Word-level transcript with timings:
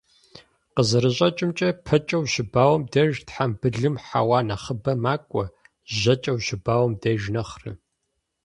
КъызэрыщӀэкӀымкӀэ, 0.75 1.69
пэкӀэ 1.85 2.17
ущыбауэм 2.21 2.83
деж 2.91 3.13
тхьэмбылым 3.27 3.95
хьэуа 4.05 4.39
нэхъыбэ 4.47 4.93
макӀуэ, 5.03 5.45
жьэкӀэ 5.97 6.31
ущыбауэм 6.37 6.91
деж 7.01 7.21
нэхърэ. 7.33 7.71